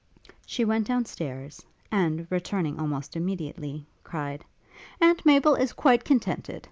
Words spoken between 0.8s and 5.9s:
down stairs, and, returning almost immediately, cried, 'Aunt Maple is